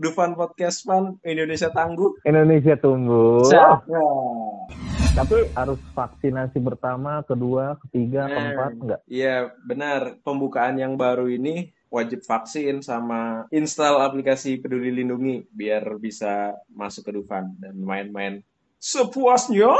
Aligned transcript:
Dufan 0.00 0.32
Podcast 0.32 0.88
Fun 0.88 1.20
Indonesia 1.20 1.68
Tangguh. 1.68 2.24
Indonesia 2.24 2.72
tunggu. 2.80 3.44
Cakep. 3.44 4.72
Tapi 5.12 5.36
harus 5.52 5.76
vaksinasi 5.92 6.56
pertama, 6.64 7.20
kedua, 7.28 7.76
ketiga, 7.84 8.24
Eh, 8.24 8.32
keempat 8.32 8.72
enggak? 8.80 9.00
Iya, 9.04 9.52
benar. 9.68 10.16
Pembukaan 10.24 10.80
yang 10.80 10.96
baru 10.96 11.28
ini 11.28 11.68
wajib 11.92 12.24
vaksin 12.24 12.80
sama 12.80 13.44
install 13.52 14.00
aplikasi 14.00 14.56
Peduli 14.56 14.88
Lindungi 14.88 15.44
biar 15.52 16.00
bisa 16.00 16.56
masuk 16.72 17.12
ke 17.12 17.20
Dufan 17.20 17.52
dan 17.60 17.76
main-main 17.76 18.40
sepuasnya. 18.80 19.76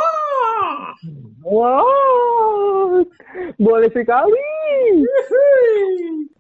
Wow, 1.41 3.01
boleh 3.57 3.89
sekali. 3.89 4.45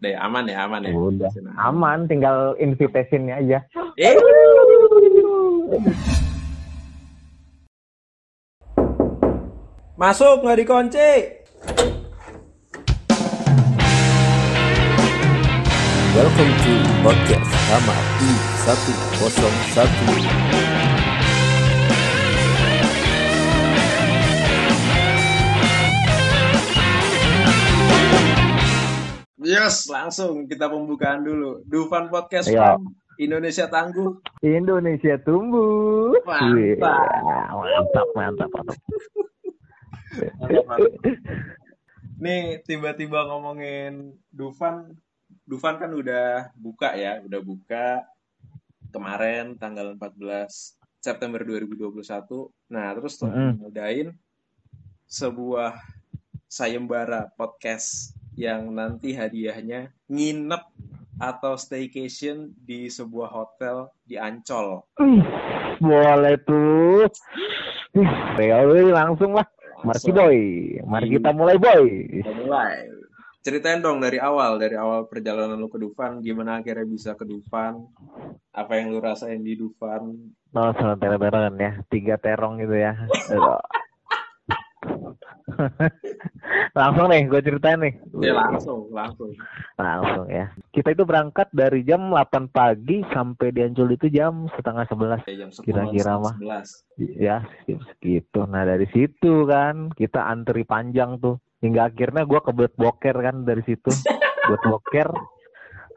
Deh, 0.00 0.16
aman 0.16 0.48
ya, 0.48 0.64
aman 0.64 0.80
ya. 0.80 0.96
Udah, 0.96 1.28
aman. 1.60 2.08
Tinggal 2.08 2.56
invitationnya 2.56 3.36
aja. 3.36 3.60
Eh, 4.00 4.16
masuk 10.00 10.40
nggak 10.40 10.56
dikunci. 10.64 11.36
Welcome 16.16 16.52
to 16.64 16.74
podcast 17.04 17.52
kamar 17.68 18.00
I101. 18.64 20.99
Yes, 29.50 29.90
langsung 29.90 30.46
kita 30.46 30.70
pembukaan 30.70 31.26
dulu. 31.26 31.66
Dufan 31.66 32.06
Podcast 32.06 32.46
Ayo. 32.46 32.78
Fun 32.78 32.94
Indonesia 33.18 33.66
Tangguh. 33.66 34.22
Indonesia 34.46 35.18
tumbuh. 35.18 36.14
Mantap. 36.22 36.54
Wih, 36.54 36.78
mantap, 36.78 38.08
mantap, 38.14 38.48
mantap. 38.54 38.78
Mantap, 40.38 40.64
mantap. 40.70 40.92
Nih 42.22 42.62
tiba-tiba 42.62 43.26
ngomongin 43.26 44.14
Dufan, 44.30 44.94
Dufan 45.44 45.82
kan 45.82 45.90
udah 45.92 46.54
buka 46.54 46.94
ya, 46.94 47.18
udah 47.20 47.40
buka 47.42 48.06
kemarin 48.94 49.58
tanggal 49.58 49.98
14 49.98 50.78
September 51.02 51.42
2021. 51.42 52.00
Nah, 52.70 52.94
terus 52.94 53.18
tuh 53.18 53.28
Mm-mm. 53.28 53.66
ngudain 53.66 54.14
sebuah 55.10 55.74
sayembara 56.46 57.34
podcast 57.34 58.14
yang 58.38 58.70
nanti 58.74 59.14
hadiahnya 59.14 59.90
nginep 60.10 60.62
atau 61.20 61.52
staycation 61.60 62.56
di 62.56 62.88
sebuah 62.88 63.28
hotel 63.28 63.92
di 64.08 64.16
Ancol. 64.16 64.88
Boleh 65.80 66.36
tuh. 66.48 67.04
Real 68.40 68.88
langsung 68.88 69.36
lah. 69.36 69.44
Mari 69.80 70.12
boy, 70.12 70.38
mari 70.84 71.06
kita 71.08 71.32
mulai 71.32 71.56
boy. 71.56 71.88
Kita 72.20 72.32
mulai. 72.36 72.88
Ceritain 73.40 73.80
dong 73.80 74.04
dari 74.04 74.20
awal, 74.20 74.60
dari 74.60 74.76
awal 74.76 75.08
perjalanan 75.08 75.56
lu 75.56 75.72
ke 75.72 75.80
Dufan, 75.80 76.20
gimana 76.20 76.60
akhirnya 76.60 76.84
bisa 76.84 77.16
ke 77.16 77.24
Dufan? 77.24 77.88
Apa 78.52 78.76
yang 78.76 78.92
lu 78.92 79.00
rasain 79.00 79.40
di 79.40 79.56
Dufan? 79.56 80.12
Oh, 80.52 80.70
sama 80.76 81.00
terong 81.00 81.56
ya, 81.56 81.80
tiga 81.88 82.20
terong 82.20 82.60
gitu 82.60 82.76
ya. 82.76 82.92
Langsung 86.78 87.06
nih, 87.10 87.26
gue 87.26 87.40
ceritain 87.42 87.80
nih. 87.82 87.94
Ya 88.22 88.32
langsung, 88.34 88.90
langsung. 88.94 89.34
Langsung 89.74 90.26
ya. 90.30 90.54
Kita 90.70 90.94
itu 90.94 91.02
berangkat 91.02 91.50
dari 91.50 91.82
jam 91.82 92.10
8 92.12 92.50
pagi 92.50 93.02
sampai 93.10 93.50
di 93.50 93.60
Ancol 93.66 93.94
itu 93.94 94.06
jam 94.06 94.46
setengah 94.54 94.86
11 94.86 95.26
Ya, 95.26 95.46
jam 95.46 95.50
10, 95.50 95.64
Kira-kira 95.66 96.12
mah. 96.18 96.34
11. 96.38 96.86
ya 97.18 97.36
segitu. 97.66 98.40
Nah 98.44 98.62
dari 98.68 98.86
situ 98.92 99.48
kan 99.48 99.90
kita 99.96 100.28
antri 100.28 100.62
panjang 100.62 101.16
tuh 101.18 101.40
hingga 101.64 101.88
akhirnya 101.88 102.28
gua 102.28 102.40
kebelet 102.44 102.74
boker 102.76 103.16
kan 103.18 103.42
dari 103.42 103.62
situ. 103.66 103.90
Buat 104.48 104.62
boker 104.66 105.08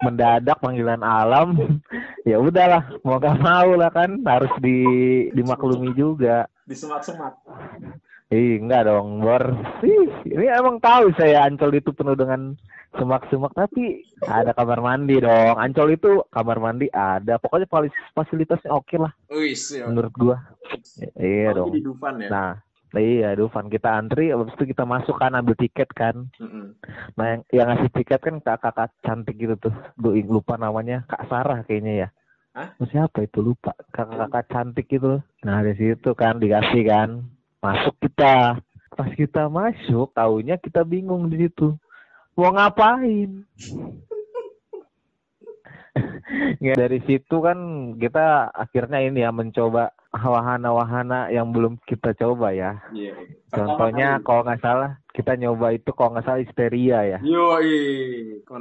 mendadak 0.03 0.59
panggilan 0.59 0.99
alam 0.99 1.55
ya 2.29 2.35
udahlah 2.35 2.91
mau 3.07 3.23
gak 3.23 3.39
mau 3.39 3.71
lah 3.71 3.87
kan 3.87 4.19
harus 4.27 4.51
di 4.59 4.83
dimaklumi 5.31 5.95
juga 5.95 6.43
Di 6.67 6.75
semat-semat. 6.75 7.39
Ih, 8.33 8.57
enggak 8.57 8.89
dong, 8.89 9.21
Bor. 9.21 9.43
Ih, 9.85 10.09
ini 10.25 10.49
emang 10.49 10.81
tahu 10.81 11.13
saya 11.13 11.45
Ancol 11.45 11.77
itu 11.77 11.93
penuh 11.93 12.17
dengan 12.17 12.57
semak-semak, 12.97 13.53
tapi 13.53 14.01
ada 14.25 14.57
kamar 14.57 14.81
mandi 14.81 15.21
dong. 15.21 15.53
Ancol 15.61 15.93
itu 15.93 16.25
kamar 16.33 16.57
mandi 16.57 16.89
ada. 16.89 17.37
Pokoknya 17.37 17.69
fasilitasnya 18.17 18.73
oke 18.73 18.97
lah 18.97 19.13
Wih, 19.29 19.53
siap. 19.53 19.93
menurut 19.93 20.13
gua. 20.17 20.37
Iya 21.13 21.53
Apalagi 21.53 21.57
dong. 21.61 21.69
di 21.77 21.81
Dufan 21.85 22.15
ya. 22.25 22.29
Nah, 22.33 22.51
iya 22.97 23.29
Dufan 23.37 23.69
kita 23.69 24.01
antri, 24.01 24.33
habis 24.33 24.53
itu 24.57 24.65
kita 24.73 24.81
masuk 24.81 25.13
kan 25.21 25.37
ambil 25.37 25.53
tiket 25.53 25.93
kan. 25.93 26.25
Mm-mm. 26.41 26.73
Nah 27.13 27.25
yang, 27.37 27.41
yang 27.53 27.67
ngasih 27.69 27.93
tiket 27.93 28.17
kan 28.17 28.41
kakak-kakak 28.41 28.89
cantik 29.05 29.37
gitu 29.37 29.53
tuh. 29.61 29.73
Gue 29.93 30.25
lupa 30.25 30.57
namanya, 30.57 31.05
Kak 31.05 31.29
Sarah 31.29 31.61
kayaknya 31.69 31.93
ya. 31.93 32.09
Hah? 32.53 32.69
Siapa 32.81 33.25
itu 33.25 33.41
lupa? 33.41 33.77
Kakak-kakak 33.93 34.45
cantik 34.49 34.85
gitu. 34.89 35.21
Nah 35.45 35.61
di 35.65 35.73
situ 35.77 36.13
kan 36.13 36.37
dikasih 36.37 36.85
kan, 36.85 37.09
masuk 37.63 37.95
kita. 38.03 38.59
Pas 38.93 39.09
kita 39.15 39.47
masuk, 39.49 40.11
taunya 40.13 40.59
kita 40.59 40.83
bingung 40.83 41.31
di 41.31 41.47
situ. 41.47 41.73
Mau 42.35 42.51
ngapain? 42.51 43.47
ya 46.65 46.73
dari 46.75 46.99
situ 47.07 47.35
kan 47.41 47.57
kita 47.97 48.51
akhirnya 48.53 48.99
ini 49.01 49.23
ya 49.23 49.31
mencoba 49.33 49.93
wahana-wahana 50.13 51.33
yang 51.33 51.49
belum 51.49 51.81
kita 51.89 52.13
coba 52.13 52.53
ya. 52.53 52.77
Iya. 52.93 53.17
Contohnya 53.49 54.21
kalau 54.21 54.45
nggak 54.45 54.61
salah 54.61 55.01
kita 55.13 55.37
nyoba 55.37 55.73
itu 55.73 55.89
kalau 55.93 56.13
nggak 56.13 56.25
salah 56.25 56.41
histeria 56.41 56.99
ya. 57.17 57.19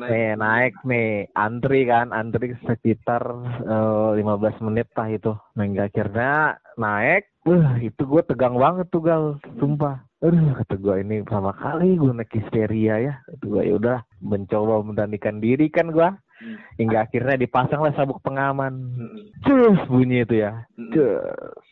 naik. 0.01 0.11
Nih 0.13 0.29
naik 0.37 0.75
nih 0.85 1.09
antri 1.37 1.81
kan 1.85 2.09
antri 2.13 2.57
sekitar 2.65 3.23
eh, 3.69 4.11
15 4.21 4.65
menit 4.65 4.89
lah 4.97 5.09
itu. 5.13 5.33
Nah 5.57 5.65
hingga 5.65 5.89
akhirnya 5.93 6.57
naik, 6.81 7.29
wah 7.45 7.77
itu 7.81 8.01
gue 8.01 8.23
tegang 8.25 8.57
banget 8.57 8.89
tuh 8.89 9.03
gal, 9.05 9.25
sumpah. 9.61 10.01
Aduh 10.25 10.55
kata 10.57 10.75
gue 10.79 10.97
ini 11.05 11.21
pertama 11.27 11.53
kali 11.53 12.01
gue 12.01 12.13
naik 12.17 12.33
histeria 12.33 12.97
ya. 13.01 13.15
Itu 13.29 13.57
gue 13.57 13.63
yaudah 13.69 14.05
mencoba 14.25 14.81
memberanikan 14.81 15.41
diri 15.41 15.69
kan 15.69 15.93
gue. 15.93 16.09
Hmm. 16.43 16.59
Hingga 16.75 17.07
akhirnya 17.07 17.39
dipasanglah 17.39 17.95
sabuk 17.95 18.19
pengaman. 18.27 18.75
Mm-mm. 18.99 19.31
Cus 19.47 19.79
bunyi 19.87 20.27
itu 20.27 20.43
ya. 20.43 20.67
Mm-mm. 20.75 20.91
Cus. 20.91 21.63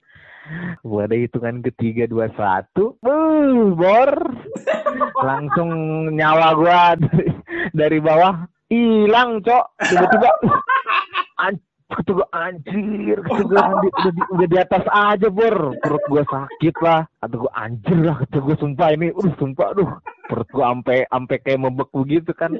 Pada 0.82 1.14
hitungan 1.14 1.62
ketiga 1.62 2.10
dua 2.10 2.26
satu, 2.34 2.98
uh, 3.06 3.70
bor, 3.74 4.10
langsung 5.28 5.70
nyawa 6.10 6.54
gua 6.58 6.82
dari, 6.98 7.30
dari 7.70 7.98
bawah 8.02 8.46
hilang, 8.66 9.42
cok. 9.46 9.64
Tiba-tiba, 9.78 10.30
kata 11.90 12.12
anjir, 12.34 13.18
kata 13.22 13.42
gua 13.46 13.62
udah, 13.62 13.78
di- 13.78 13.94
udah, 13.94 14.12
di, 14.14 14.22
udah 14.34 14.46
di 14.50 14.58
atas 14.58 14.84
aja, 14.90 15.28
bor. 15.30 15.56
Perut 15.78 16.04
gua 16.10 16.22
sakit 16.26 16.74
lah, 16.82 17.06
kata 17.22 17.34
gua 17.38 17.52
anjir 17.54 17.98
lah, 18.02 18.16
kata 18.26 18.38
gua 18.42 18.56
sumpah 18.58 18.88
ini, 18.90 19.06
uh, 19.14 19.32
sumpah, 19.38 19.66
aduh, 19.70 19.90
perut 20.26 20.48
gua 20.50 20.74
ampe 20.74 21.06
ampe 21.14 21.38
kayak 21.46 21.62
membeku 21.62 22.02
gitu 22.10 22.34
kan. 22.34 22.58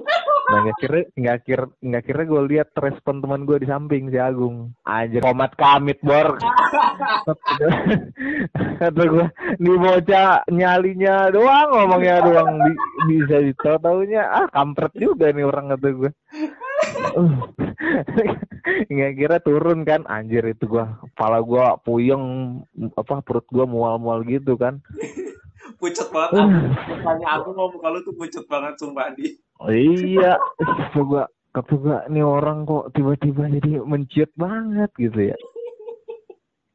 Nah, 0.50 0.66
nggak 0.66 0.78
kira, 0.82 0.98
nggak 1.14 1.38
kira, 1.46 1.64
nggak 1.78 2.04
kira 2.10 2.22
gue 2.26 2.42
lihat 2.50 2.68
respon 2.74 3.22
teman 3.22 3.46
gue 3.46 3.62
di 3.62 3.70
samping 3.70 4.10
si 4.10 4.18
Agung. 4.18 4.74
Anjir, 4.82 5.22
komat 5.22 5.54
kamit 5.54 6.02
bor. 6.02 6.42
Kata 8.82 9.02
gue, 9.06 9.26
nih 9.62 9.76
bocah 9.78 10.42
nyalinya 10.50 11.30
doang, 11.30 11.68
ngomongnya 11.70 12.26
doang 12.26 12.58
di, 12.66 12.72
bisa 13.06 13.38
ditahu 13.38 13.78
taunya 13.78 14.26
ah 14.26 14.50
kampret 14.50 14.90
juga 14.98 15.30
nih 15.30 15.46
orang 15.46 15.70
kata 15.78 15.88
gue. 15.94 16.10
Nggak 18.90 19.12
kira 19.14 19.36
turun 19.38 19.86
kan, 19.86 20.02
anjir 20.10 20.42
itu 20.50 20.66
gua, 20.66 20.98
kepala 21.14 21.38
gua 21.46 21.78
puyeng, 21.80 22.58
apa 22.98 23.22
perut 23.22 23.46
gua 23.50 23.64
mual-mual 23.70 24.26
gitu 24.26 24.58
kan. 24.58 24.82
Pucet 25.78 26.10
banget. 26.10 26.42
Aku. 26.42 26.66
Mukanya 26.92 27.28
aku 27.40 27.48
mau 27.56 27.70
muka 27.72 27.88
lu 27.88 28.02
tuh 28.02 28.14
pucet 28.18 28.44
banget 28.50 28.76
sumpah 28.76 29.14
di. 29.14 29.38
Iya, 29.68 30.40
kata 30.56 31.00
gua, 31.04 31.24
kata 31.52 31.74
gua 31.76 31.98
nih 32.08 32.24
orang 32.24 32.64
kok 32.64 32.96
tiba-tiba 32.96 33.52
jadi 33.52 33.84
menciut 33.84 34.32
banget 34.38 34.88
gitu 34.96 35.34
ya. 35.34 35.36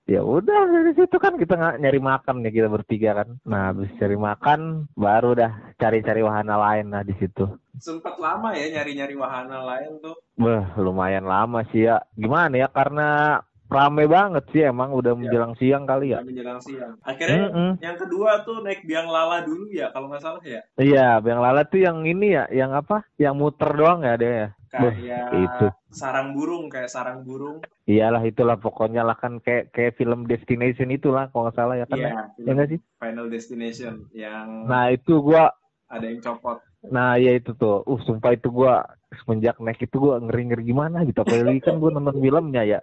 Ya 0.05 0.21
udah 0.21 0.69
dari 0.69 0.93
situ 0.93 1.17
kan 1.17 1.33
kita 1.33 1.57
nggak 1.57 1.81
nyari 1.81 1.97
makan 1.97 2.45
ya 2.45 2.53
kita 2.53 2.69
bertiga 2.69 3.25
kan. 3.25 3.41
Nah 3.41 3.73
habis 3.73 3.89
cari 3.97 4.13
makan 4.13 4.85
baru 4.93 5.33
dah 5.33 5.51
cari-cari 5.81 6.21
wahana 6.21 6.61
lain 6.61 6.93
lah 6.93 7.01
di 7.01 7.17
situ. 7.17 7.49
Sempat 7.81 8.21
lama 8.21 8.53
ya 8.53 8.69
nyari-nyari 8.69 9.17
wahana 9.17 9.65
lain 9.65 9.97
tuh. 10.05 10.13
Wah 10.37 10.77
lumayan 10.77 11.25
lama 11.25 11.65
sih 11.73 11.89
ya. 11.89 12.05
Gimana 12.13 12.53
ya 12.53 12.69
karena 12.69 13.41
rame 13.65 14.05
banget 14.05 14.45
sih 14.53 14.61
emang 14.61 14.93
udah 14.93 15.17
menjelang 15.17 15.57
siang 15.57 15.83
kali 15.83 16.13
ya. 16.13 16.21
Udah 16.21 16.29
menjelang 16.29 16.59
siang. 16.61 16.93
Akhirnya 17.01 17.49
Mm-mm. 17.49 17.71
yang 17.81 17.97
kedua 17.97 18.45
tuh 18.45 18.61
naik 18.61 18.85
biang 18.85 19.09
lala 19.09 19.41
dulu 19.41 19.67
ya 19.73 19.89
kalau 19.89 20.07
nggak 20.07 20.21
salah 20.21 20.41
ya. 20.45 20.61
Iya, 20.77 21.19
Bang 21.19 21.41
Lala 21.41 21.65
tuh 21.65 21.81
yang 21.81 22.05
ini 22.05 22.37
ya, 22.37 22.45
yang 22.53 22.71
apa? 22.71 23.03
Yang 23.17 23.35
muter 23.35 23.71
doang 23.73 24.05
ya 24.05 24.13
dia 24.15 24.31
ya. 24.31 24.47
Kayak 24.75 25.31
itu. 25.39 25.67
sarang 25.87 26.35
burung, 26.35 26.67
kayak 26.67 26.91
sarang 26.91 27.23
burung. 27.23 27.63
Iyalah 27.87 28.27
itulah 28.27 28.59
pokoknya 28.59 29.07
lah 29.07 29.15
kan 29.15 29.39
kayak 29.39 29.71
kayak 29.71 29.95
film 29.95 30.27
Destination 30.27 30.91
itulah 30.91 31.31
kalau 31.31 31.47
nggak 31.47 31.55
salah 31.55 31.75
ya 31.79 31.87
kan. 31.87 31.95
ya? 31.95 32.11
Iya, 32.11 32.21
Ya 32.43 32.51
nggak 32.51 32.69
sih? 32.75 32.79
Final 32.99 33.27
Destination 33.31 33.93
yang 34.11 34.67
Nah 34.67 34.91
itu 34.91 35.23
gua, 35.23 35.55
ada 35.87 36.05
yang 36.05 36.19
copot. 36.19 36.59
nah 36.85 37.17
ya 37.17 37.33
itu 37.33 37.55
tuh, 37.55 37.81
uh 37.81 37.99
sumpah 38.03 38.35
itu 38.35 38.51
gua 38.51 38.83
semenjak 39.15 39.57
naik 39.57 39.79
itu 39.81 39.95
gua 39.95 40.19
ngeri 40.19 40.53
ngeri 40.53 40.63
gimana 40.69 41.01
gitu. 41.07 41.23
Apalagi 41.23 41.63
kan 41.63 41.79
gua 41.79 41.95
nonton 41.95 42.19
filmnya 42.19 42.61
ya, 42.61 42.79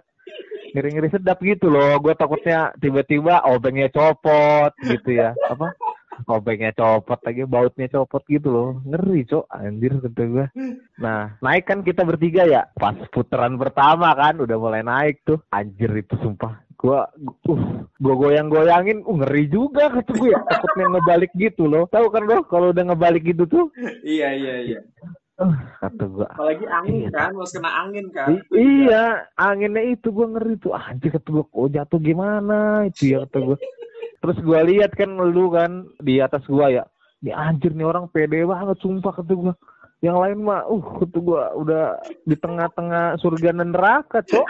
ngeri 0.72 0.90
ngeri 0.96 1.08
sedap 1.12 1.38
gitu 1.44 1.68
loh. 1.68 2.00
Gua 2.00 2.16
takutnya 2.16 2.72
tiba-tiba 2.80 3.44
obengnya 3.44 3.92
copot 3.92 4.72
gitu 4.82 5.20
ya, 5.20 5.36
apa? 5.48 5.76
Obengnya 6.28 6.76
copot 6.76 7.18
lagi, 7.24 7.48
bautnya 7.48 7.88
copot 7.88 8.20
gitu 8.28 8.48
loh. 8.52 8.68
Ngeri 8.84 9.24
cok, 9.28 9.44
anjir 9.48 9.92
kata 10.00 10.22
gua. 10.28 10.46
Nah, 11.00 11.36
naik 11.40 11.64
kan 11.68 11.80
kita 11.84 12.04
bertiga 12.04 12.44
ya. 12.44 12.68
Pas 12.76 12.96
putaran 13.12 13.56
pertama 13.56 14.12
kan 14.16 14.40
udah 14.40 14.56
mulai 14.60 14.82
naik 14.84 15.24
tuh. 15.24 15.40
Anjir 15.52 15.92
itu 15.96 16.16
sumpah. 16.20 16.64
Gua 16.76 17.06
uh, 17.46 17.62
gua 18.02 18.14
goyang-goyangin, 18.18 19.06
uh, 19.06 19.14
ngeri 19.22 19.46
juga 19.46 19.86
kata 19.86 20.10
gue 20.18 20.34
ya. 20.34 20.40
Takutnya 20.50 20.86
ngebalik 20.98 21.32
gitu 21.38 21.70
loh. 21.70 21.86
Tahu 21.86 22.10
kan 22.10 22.22
loh 22.26 22.42
kalau 22.50 22.74
udah 22.74 22.84
ngebalik 22.90 23.22
gitu 23.22 23.46
tuh. 23.46 23.70
iya, 24.02 24.34
iya, 24.34 24.54
iya. 24.66 24.80
Uh, 25.42 25.58
kata 25.82 26.04
gua. 26.06 26.28
Apalagi 26.30 26.66
angin 26.70 27.10
kan, 27.10 27.34
harus 27.34 27.50
kena 27.50 27.70
angin 27.82 28.06
kan. 28.14 28.26
I- 28.30 28.46
iya, 28.54 29.26
anginnya 29.34 29.82
itu 29.82 30.14
gua 30.14 30.30
ngeri 30.30 30.54
tuh. 30.62 30.70
Anjir 30.70 31.10
kata 31.10 31.28
gua, 31.34 31.44
kok 31.50 31.70
jatuh 31.74 31.98
gimana 31.98 32.86
itu 32.86 33.18
ya 33.18 33.26
kata 33.26 33.38
gua. 33.42 33.58
Terus 34.22 34.38
gua 34.46 34.60
lihat 34.62 34.94
kan 34.94 35.10
lu 35.18 35.50
kan 35.50 35.90
di 35.98 36.22
atas 36.22 36.46
gua 36.46 36.70
ya. 36.70 36.84
Ini 37.26 37.34
anjir 37.34 37.74
nih 37.74 37.86
orang 37.86 38.06
pede 38.06 38.46
banget 38.46 38.78
sumpah 38.78 39.10
kata 39.10 39.34
gua. 39.34 39.54
Yang 39.98 40.16
lain 40.22 40.38
mah 40.46 40.62
uh 40.70 40.84
kata 41.02 41.18
gua 41.18 41.42
udah 41.58 41.98
di 42.22 42.38
tengah-tengah 42.38 43.18
surga 43.18 43.50
dan 43.50 43.74
neraka, 43.74 44.22
Cok. 44.22 44.46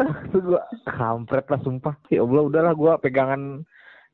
Ah, 0.00 0.12
kata 0.24 0.36
gua 0.40 0.60
kampret 0.88 1.46
lah 1.48 1.60
sumpah. 1.60 1.94
Ya 2.08 2.24
Allah 2.24 2.42
udahlah 2.48 2.72
gua 2.72 2.96
pegangan 2.96 3.64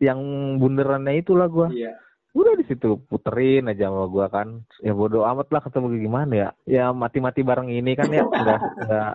yang 0.02 0.18
bunderannya 0.58 1.22
itulah 1.22 1.46
gua 1.46 1.70
Iya. 1.70 1.94
Udah 2.32 2.56
di 2.56 2.64
situ 2.64 2.96
puterin 3.08 3.68
aja 3.68 3.92
sama 3.92 4.08
gua 4.08 4.26
kan. 4.32 4.64
Ya 4.80 4.96
bodo 4.96 5.24
amat 5.28 5.48
lah 5.52 5.60
ketemu 5.60 5.86
gimana 6.00 6.32
ya. 6.32 6.48
Ya 6.64 6.84
mati-mati 6.90 7.44
bareng 7.44 7.68
ini 7.68 7.92
kan 7.92 8.08
ya. 8.08 8.24
Enggak 8.24 8.60
enggak 8.80 9.12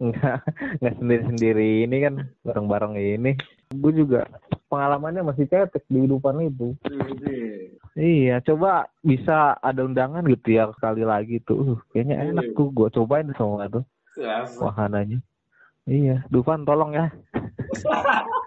enggak 0.00 0.38
enggak 0.80 0.94
sendiri-sendiri 1.00 1.70
ini 1.84 1.96
kan. 2.02 2.14
Bareng-bareng 2.42 2.94
ini. 2.96 3.32
Gue 3.76 3.92
juga 3.92 4.24
pengalamannya 4.70 5.26
masih 5.26 5.50
cetek 5.50 5.84
di 5.90 6.00
kehidupan 6.00 6.38
itu. 6.48 6.72
Iya 7.96 8.44
coba 8.44 8.88
bisa 9.00 9.56
ada 9.60 9.84
undangan 9.84 10.24
gitu 10.28 10.56
ya 10.56 10.72
sekali 10.76 11.04
lagi 11.04 11.40
tuh. 11.44 11.76
Uh, 11.76 11.78
kayaknya 11.92 12.30
enak 12.32 12.56
tuh 12.56 12.72
gue 12.72 12.88
cobain 12.92 13.28
semua 13.36 13.68
tuh. 13.68 13.84
Wahananya. 14.60 15.20
Iya 15.86 16.26
Dufan 16.34 16.66
tolong 16.66 16.98
ya 16.98 17.06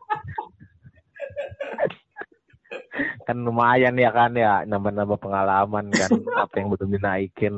kan 3.28 3.38
lumayan 3.40 3.96
ya 3.96 4.10
kan 4.10 4.32
ya 4.34 4.64
nambah-nambah 4.66 5.20
pengalaman 5.22 5.86
kan 5.92 6.12
apa 6.44 6.54
yang 6.60 6.68
belum 6.74 6.90
dinaikin 6.98 7.56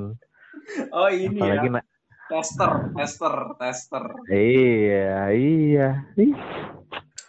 Oh 0.92 1.08
ini 1.10 1.40
apalagi 1.42 1.68
ya, 1.68 1.74
na- 1.80 1.88
tester, 2.32 2.72
tester, 2.96 3.36
tester. 3.60 4.04
iya 4.32 5.32
iya 5.36 5.88
Ih, 6.16 6.36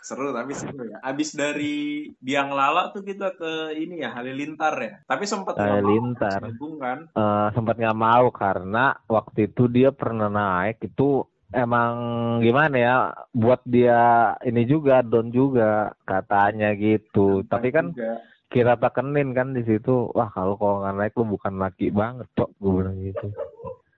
Seru 0.03 0.35
tapi 0.35 0.51
seru 0.51 0.83
ya. 0.83 0.99
Abis 0.99 1.31
dari 1.39 2.11
Biang 2.19 2.51
Lala 2.51 2.91
tuh 2.91 3.07
kita 3.07 3.39
ke 3.39 3.79
ini 3.79 4.03
ya 4.03 4.11
Halilintar 4.19 4.75
ya. 4.83 4.95
Tapi 5.07 5.25
sempat 5.31 5.55
mau 5.55 5.79
Halilintar. 5.79 6.43
Agung 6.43 6.75
kan. 6.83 6.99
eh, 7.15 7.49
sempat 7.55 7.75
nggak 7.79 7.99
mau 7.99 8.27
karena 8.35 8.99
waktu 9.07 9.47
itu 9.51 9.71
dia 9.71 9.95
pernah 9.95 10.27
naik 10.27 10.83
itu 10.83 11.23
emang 11.53 11.95
gimana 12.41 12.77
ya 12.77 12.95
buat 13.37 13.61
dia 13.69 14.35
ini 14.45 14.65
juga 14.65 15.05
down 15.05 15.29
juga 15.29 15.93
katanya 16.09 16.73
gitu 16.73 17.45
tapi 17.47 17.69
kan 17.69 17.93
Juga. 17.93 18.21
kira 18.49 18.75
tekenin 18.81 19.37
kan 19.37 19.53
di 19.53 19.63
situ 19.65 20.09
wah 20.17 20.29
kalau 20.33 20.57
kalau 20.57 20.81
nggak 20.85 20.97
naik 20.97 21.15
lu 21.17 21.25
bukan 21.37 21.55
laki 21.61 21.93
banget 21.93 22.29
cok 22.37 22.51
gue 22.57 22.73
bilang 22.73 22.97
gitu 23.05 23.27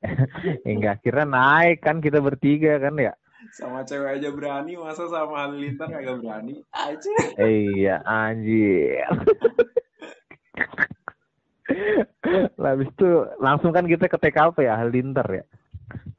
hingga 0.68 0.98
akhirnya 0.98 1.26
naik 1.26 1.78
kan 1.80 2.02
kita 2.02 2.18
bertiga 2.20 2.78
kan 2.82 2.98
ya 2.98 3.14
sama 3.52 3.84
cewek 3.84 4.18
aja 4.18 4.32
berani, 4.32 4.72
masa 4.72 5.04
sama 5.04 5.44
Halilintar 5.44 5.92
kagak 5.92 6.16
berani? 6.24 6.64
Aja. 6.72 7.12
iya 7.44 8.00
anjir 8.08 9.04
Lah 12.56 12.70
habis 12.74 12.88
itu 12.88 13.08
langsung 13.44 13.76
kan 13.76 13.84
kita 13.84 14.08
ke 14.08 14.16
TKP 14.16 14.64
ya 14.64 14.80
Halilintar 14.80 15.28
ya 15.28 15.44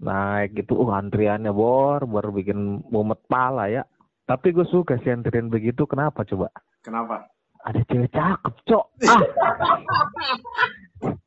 naik 0.05 0.53
gitu 0.53 0.77
uh 0.85 0.93
antriannya 0.93 1.49
bor 1.49 2.05
baru 2.05 2.29
bikin 2.29 2.85
mumet 2.93 3.19
pala 3.25 3.67
ya. 3.67 3.83
Tapi 4.25 4.53
gue 4.53 4.65
suka 4.69 5.01
sih 5.01 5.13
antrian 5.13 5.49
begitu 5.49 5.85
kenapa 5.89 6.25
coba? 6.25 6.49
Kenapa? 6.81 7.29
ada 7.65 7.81
cewek 7.89 8.13
cakep 8.13 8.55
cok. 8.69 8.85
Ah. 9.09 9.21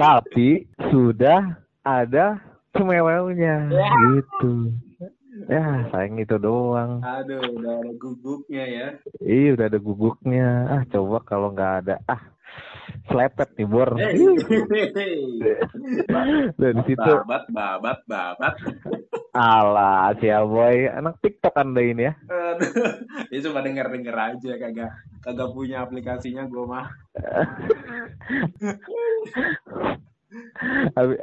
Tapi 0.00 0.66
sudah 0.90 1.62
ada 1.86 2.42
cemewelnya 2.74 3.70
gitu. 3.70 4.74
Ya 5.46 5.86
sayang 5.94 6.18
itu 6.18 6.34
doang. 6.42 6.98
Aduh, 6.98 7.38
udah 7.38 7.78
ada 7.78 7.92
gugupnya 7.94 8.64
ya. 8.66 8.88
iya 9.22 9.54
udah 9.54 9.70
ada 9.70 9.78
guguknya. 9.78 10.48
Ah 10.66 10.82
coba 10.90 11.22
kalau 11.22 11.54
nggak 11.54 11.86
ada. 11.86 12.02
Ah 12.10 12.18
selepet 13.08 13.48
nih 13.56 13.66
bor. 13.66 13.96
Dari 16.60 16.80
situ. 16.86 17.00
Babat, 17.00 17.48
babat, 17.50 17.98
babat. 18.06 18.54
ala 19.38 20.10
cia 20.18 20.42
boy 20.42 20.90
anak 20.90 21.22
tiktok 21.22 21.54
anda 21.54 21.78
ini 21.84 22.10
ya. 22.10 22.16
Ya 23.30 23.38
cuma 23.44 23.60
denger-denger 23.62 24.16
aja 24.16 24.56
kagak 24.58 24.90
kagak 25.22 25.54
punya 25.54 25.84
aplikasinya 25.84 26.48
gue 26.48 26.64
mah. 26.66 26.88
habis, 30.96 31.18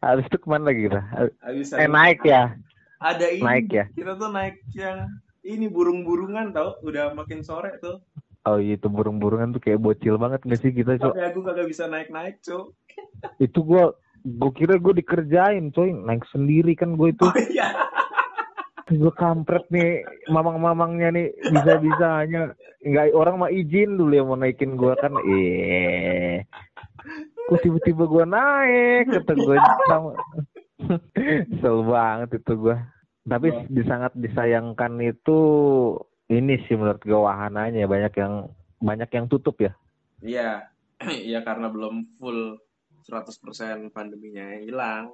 habis 0.00 0.24
itu 0.28 0.38
ke 0.38 0.48
mana 0.48 0.64
lagi 0.70 0.88
kita? 0.88 1.00
Habis 1.42 1.72
eh 1.74 1.88
naik 1.88 2.20
ya. 2.22 2.54
Ada 3.02 3.26
ini. 3.34 3.42
naik 3.42 3.74
ya. 3.74 3.84
Kita 3.90 4.14
tuh 4.14 4.30
naik 4.30 4.62
yang 4.78 5.10
ini 5.42 5.66
burung-burungan 5.66 6.54
tau. 6.54 6.78
Udah 6.86 7.10
makin 7.16 7.42
sore 7.42 7.74
tuh 7.82 7.98
oh 8.46 8.58
iya 8.58 8.74
itu 8.74 8.88
burung-burungan 8.90 9.54
tuh 9.54 9.62
kayak 9.62 9.82
bocil 9.82 10.18
banget 10.18 10.42
nggak 10.42 10.60
sih 10.60 10.72
kita 10.74 10.98
cok? 10.98 11.14
Tapi 11.14 11.24
aku 11.28 11.40
kagak 11.46 11.66
bisa 11.70 11.84
naik-naik 11.86 12.42
cok. 12.42 12.66
Itu 13.38 13.58
gua 13.62 13.94
gua 14.22 14.50
kira 14.54 14.78
gue 14.78 14.94
dikerjain 15.02 15.70
coy. 15.70 15.94
Naik 15.94 16.26
sendiri 16.30 16.74
kan 16.74 16.98
gue 16.98 17.14
itu. 17.14 17.26
Oh 17.26 17.36
iya. 17.50 17.70
Gue 18.92 19.12
kampret 19.14 19.64
nih 19.72 20.04
mamang-mamangnya 20.28 21.14
nih 21.14 21.26
bisa-bisanya. 21.48 22.52
Nggak 22.82 23.14
orang 23.14 23.40
mah 23.40 23.50
izin 23.50 23.96
dulu 23.96 24.12
yang 24.12 24.28
mau 24.28 24.36
naikin 24.36 24.74
gue 24.74 24.92
kan. 24.98 25.14
Eh. 25.22 26.42
Kok 27.48 27.60
tiba-tiba 27.62 28.04
gue 28.04 28.24
naik 28.26 29.04
kata 29.10 29.32
gue 29.38 29.56
sama. 29.88 30.12
Kesel 31.14 31.76
banget 31.86 32.42
itu 32.42 32.52
gue 32.58 32.76
tapi 33.22 33.54
di 33.70 33.82
sangat 33.86 34.12
disayangkan 34.18 34.98
itu 34.98 35.40
ini 36.32 36.56
sih 36.64 36.74
menurut 36.74 37.02
gue 37.04 37.16
wahananya 37.16 37.84
banyak 37.84 38.14
yang 38.16 38.48
banyak 38.80 39.10
yang 39.12 39.26
tutup 39.28 39.60
ya. 39.60 39.72
Iya 40.24 40.72
iya 41.28 41.44
karena 41.44 41.68
belum 41.68 42.16
full 42.16 42.56
100% 43.04 43.92
pandeminya 43.92 44.56
hilang. 44.62 45.12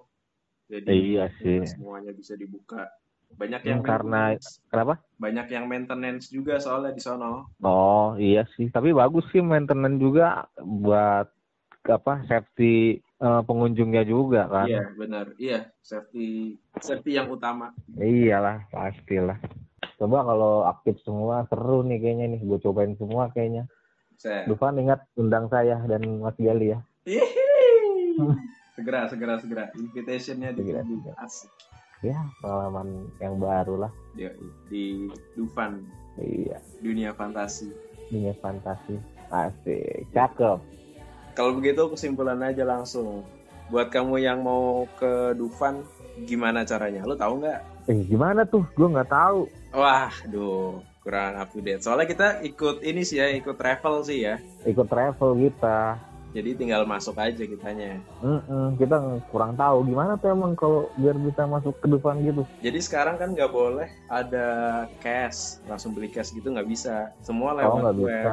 Jadi 0.68 1.16
iya 1.16 1.32
sih. 1.40 1.64
semuanya 1.64 2.12
bisa 2.12 2.36
dibuka. 2.36 2.86
Banyak 3.28 3.60
yang 3.64 3.80
karena- 3.84 4.36
kenapa? 4.72 5.00
Banyak 5.20 5.46
yang 5.52 5.64
maintenance 5.68 6.32
juga 6.32 6.60
soalnya 6.60 6.92
di 6.96 7.02
sono. 7.02 7.52
Oh 7.60 8.16
iya 8.16 8.44
sih, 8.56 8.68
tapi 8.72 8.92
bagus 8.92 9.24
sih 9.32 9.40
maintenance 9.44 10.00
juga 10.00 10.48
buat 10.60 11.28
apa 11.88 12.24
safety 12.28 13.00
eh, 13.00 13.42
pengunjungnya 13.48 14.04
juga 14.04 14.44
kan. 14.48 14.68
iya 14.68 14.84
benar. 14.92 15.32
Iya 15.40 15.72
safety 15.80 16.56
safety 16.80 17.16
yang 17.16 17.32
utama. 17.32 17.72
Iyalah 17.96 18.68
pastilah. 18.68 19.40
Coba 19.98 20.22
kalau 20.22 20.62
aktif 20.64 21.02
semua 21.02 21.42
seru 21.50 21.82
nih 21.82 21.98
kayaknya 21.98 22.38
nih, 22.38 22.40
gue 22.46 22.58
cobain 22.62 22.94
semua 22.94 23.34
kayaknya. 23.34 23.66
Dufan 24.46 24.78
ingat 24.78 25.06
undang 25.18 25.50
saya 25.50 25.78
dan 25.90 26.22
Mas 26.22 26.38
Gali 26.38 26.74
ya. 26.74 26.78
Segera 28.78 29.10
segera 29.10 29.34
segera 29.42 29.64
invitationnya 29.74 30.54
Segera, 30.54 30.82
ditunggu 30.86 31.10
segera. 31.10 31.26
asik 31.26 31.50
Ya 31.98 32.18
pengalaman 32.38 33.10
yang 33.18 33.42
baru 33.42 33.74
lah. 33.86 33.92
Di, 34.14 34.30
di 34.70 35.10
Dufan 35.34 35.82
Iya, 36.18 36.58
dunia 36.82 37.10
fantasi 37.14 37.70
dunia 38.10 38.34
fantasi. 38.40 38.98
Asik, 39.28 40.08
cakep. 40.16 40.56
kalau 41.36 41.52
begitu 41.60 41.84
kesimpulan 41.92 42.40
aja 42.40 42.64
langsung 42.64 43.22
buat 43.68 43.92
kamu 43.92 44.24
yang 44.24 44.40
mau 44.40 44.88
ke 44.96 45.36
Dufan, 45.36 45.84
gimana 46.24 46.64
caranya? 46.64 47.04
Lu 47.04 47.12
tahu 47.12 47.44
nggak? 47.44 47.60
Eh 47.88 48.04
gimana 48.04 48.44
tuh? 48.44 48.68
Gue 48.76 48.84
nggak 48.84 49.08
tahu. 49.08 49.48
Wah, 49.72 50.12
duh, 50.28 50.84
kurang 51.00 51.40
up 51.40 51.48
to 51.48 51.64
date. 51.64 51.80
Soalnya 51.80 52.04
kita 52.04 52.28
ikut 52.44 52.84
ini 52.84 53.00
sih 53.00 53.16
ya, 53.16 53.32
ikut 53.32 53.56
travel 53.56 54.04
sih 54.04 54.28
ya. 54.28 54.36
Ikut 54.68 54.84
travel 54.86 55.32
kita. 55.40 55.96
Jadi 56.36 56.52
tinggal 56.52 56.84
masuk 56.84 57.16
aja 57.16 57.40
kitanya. 57.40 57.96
Mm-mm, 58.20 58.76
kita 58.76 59.00
kurang 59.32 59.56
tahu 59.56 59.88
gimana 59.88 60.20
tuh 60.20 60.36
emang 60.36 60.52
kalau 60.52 60.92
biar 61.00 61.16
bisa 61.16 61.48
masuk 61.48 61.72
ke 61.80 61.88
Dufan 61.88 62.20
gitu. 62.20 62.44
Jadi 62.60 62.78
sekarang 62.84 63.16
kan 63.16 63.32
nggak 63.32 63.48
boleh 63.48 63.88
ada 64.12 64.46
cash, 65.00 65.56
langsung 65.64 65.96
beli 65.96 66.12
cash 66.12 66.36
gitu 66.36 66.52
nggak 66.52 66.68
bisa. 66.68 67.08
Semua 67.24 67.56
Oh 67.56 67.58
lewat 67.64 67.80
nggak 67.80 67.96
web. 67.96 68.04
bisa. 68.04 68.32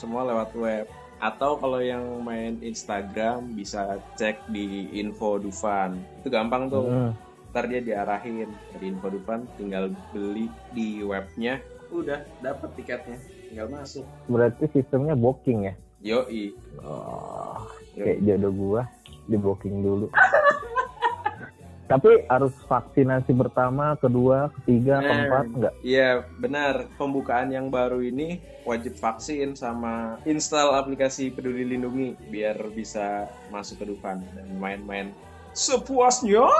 Semua 0.00 0.24
lewat 0.24 0.50
web. 0.56 0.88
Atau 1.20 1.60
kalau 1.60 1.84
yang 1.84 2.24
main 2.24 2.56
Instagram 2.64 3.52
bisa 3.52 4.00
cek 4.16 4.40
di 4.48 4.88
info 4.96 5.36
Dufan. 5.36 6.00
Itu 6.24 6.32
gampang 6.32 6.72
tuh. 6.72 6.88
Mm. 6.88 7.12
Ntar 7.54 7.70
dia 7.70 7.78
diarahin 7.78 8.50
dari 8.74 8.90
info 8.90 9.06
Dufan, 9.14 9.46
tinggal 9.54 9.94
beli 10.10 10.50
di 10.74 11.06
webnya, 11.06 11.62
udah 11.94 12.26
dapet 12.42 12.66
tiketnya, 12.74 13.14
tinggal 13.46 13.70
masuk. 13.70 14.02
Berarti 14.26 14.66
sistemnya 14.74 15.14
booking 15.14 15.70
ya? 15.70 15.74
Yoi. 16.02 16.50
Oh, 16.82 17.62
Yoi. 17.94 18.18
kayak 18.18 18.18
jodoh 18.26 18.50
gua 18.58 18.82
di 19.30 19.38
booking 19.38 19.86
dulu. 19.86 20.10
Tapi 21.94 22.26
harus 22.26 22.50
vaksinasi 22.66 23.30
pertama, 23.30 23.94
kedua, 24.02 24.50
ketiga, 24.58 24.98
Nah. 24.98 25.06
keempat 25.06 25.46
enggak? 25.54 25.74
Iya 25.86 26.10
benar 26.42 26.90
pembukaan 26.98 27.54
yang 27.54 27.70
baru 27.70 28.02
ini 28.02 28.42
wajib 28.66 28.98
vaksin 28.98 29.54
sama 29.54 30.18
install 30.26 30.74
aplikasi 30.74 31.30
Peduli 31.30 31.62
Lindungi 31.62 32.18
biar 32.34 32.58
bisa 32.74 33.30
masuk 33.54 33.78
ke 33.78 33.94
Dufan 33.94 34.26
dan 34.34 34.50
main-main 34.58 35.14
sepuasnya. 35.54 36.50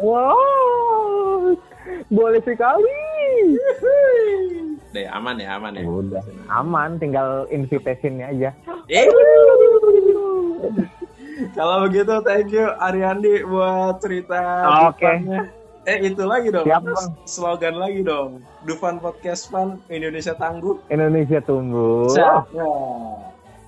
Wow, 0.00 1.52
boleh 2.08 2.40
sekali. 2.44 3.00
Deh 4.92 5.08
aman 5.08 5.40
ya 5.40 5.56
aman 5.60 5.76
ya. 5.76 5.84
Udah 5.84 6.24
aman, 6.52 6.96
tinggal 6.96 7.44
invitationnya 7.52 8.32
aja. 8.32 8.50
Eh, 8.88 9.08
kalau 11.52 11.88
begitu 11.88 12.14
thank 12.24 12.52
you 12.52 12.68
Ariandi 12.80 13.44
buat 13.44 14.00
cerita. 14.00 14.40
Oke. 14.88 15.04
Dufannya. 15.04 15.40
Eh 15.82 15.98
itu 16.06 16.22
lagi 16.22 16.54
dong. 16.54 16.62
Siap, 16.62 16.82
Bang. 16.86 17.10
Slogan 17.26 17.74
lagi 17.74 18.06
dong. 18.06 18.38
Dufan 18.62 19.02
Podcast 19.02 19.50
Fun 19.50 19.82
Indonesia 19.90 20.30
Tangguh. 20.38 20.78
Indonesia 20.86 21.42
tumbuh. 21.42 22.06
Siap. 22.06 22.54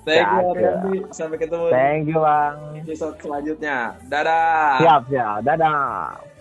Thank 0.05 0.21
you. 0.29 0.41
Ariandi. 0.53 0.95
Sampai 1.09 1.37
ketemu 1.41 1.65
Thank 1.73 2.03
you 2.13 2.21
bang. 2.21 2.55
episode 2.85 3.15
selanjutnya. 3.17 3.97
Dadah. 4.05 4.77
Siap 4.79 5.01
siap. 5.09 5.37
Dadah. 5.41 6.34